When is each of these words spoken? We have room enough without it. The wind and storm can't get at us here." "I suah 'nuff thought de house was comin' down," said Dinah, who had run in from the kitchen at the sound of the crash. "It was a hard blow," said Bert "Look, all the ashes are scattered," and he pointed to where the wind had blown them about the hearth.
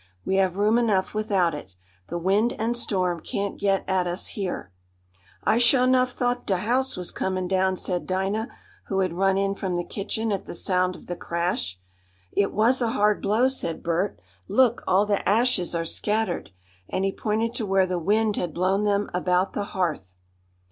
We 0.25 0.37
have 0.37 0.57
room 0.57 0.79
enough 0.79 1.13
without 1.13 1.53
it. 1.53 1.75
The 2.07 2.17
wind 2.17 2.53
and 2.57 2.75
storm 2.75 3.19
can't 3.21 3.59
get 3.59 3.87
at 3.87 4.07
us 4.07 4.29
here." 4.29 4.71
"I 5.43 5.59
suah 5.59 5.85
'nuff 5.85 6.13
thought 6.13 6.47
de 6.47 6.57
house 6.57 6.97
was 6.97 7.11
comin' 7.11 7.47
down," 7.47 7.77
said 7.77 8.07
Dinah, 8.07 8.47
who 8.87 9.01
had 9.01 9.13
run 9.13 9.37
in 9.37 9.53
from 9.53 9.75
the 9.75 9.83
kitchen 9.83 10.31
at 10.31 10.47
the 10.47 10.55
sound 10.55 10.95
of 10.95 11.05
the 11.05 11.15
crash. 11.15 11.79
"It 12.31 12.51
was 12.51 12.81
a 12.81 12.93
hard 12.93 13.21
blow," 13.21 13.47
said 13.47 13.83
Bert 13.83 14.19
"Look, 14.47 14.83
all 14.87 15.05
the 15.05 15.29
ashes 15.29 15.75
are 15.75 15.85
scattered," 15.85 16.49
and 16.89 17.05
he 17.05 17.11
pointed 17.11 17.53
to 17.53 17.67
where 17.67 17.85
the 17.85 17.99
wind 17.99 18.37
had 18.37 18.55
blown 18.55 18.85
them 18.85 19.07
about 19.13 19.53
the 19.53 19.65
hearth. 19.65 20.15